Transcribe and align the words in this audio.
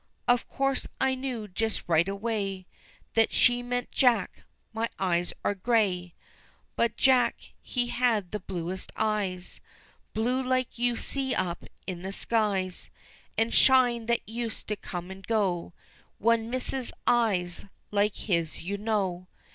Of 0.27 0.47
course 0.49 0.87
I 0.99 1.13
knew 1.13 1.47
just 1.47 1.83
right 1.87 2.07
away 2.07 2.65
That 3.13 3.31
she 3.31 3.61
meant 3.61 3.91
Jack 3.91 4.41
my 4.73 4.89
eyes 4.97 5.31
are 5.45 5.53
grey 5.53 6.15
But 6.75 6.95
Jack, 6.97 7.49
he 7.61 7.85
had 7.89 8.31
the 8.31 8.39
bluest 8.39 8.91
eyes, 8.95 9.61
Blue 10.15 10.41
like 10.41 10.79
you 10.79 10.97
see 10.97 11.35
up 11.35 11.65
in 11.85 12.01
the 12.01 12.11
skies, 12.11 12.89
An' 13.37 13.51
shine 13.51 14.07
that 14.07 14.27
used 14.27 14.67
to 14.69 14.75
come 14.75 15.11
and 15.11 15.21
go 15.27 15.71
One 16.17 16.49
misses 16.49 16.91
eyes 17.05 17.65
like 17.91 18.15
his 18.15 18.63
you 18.63 18.79
know. 18.79 19.27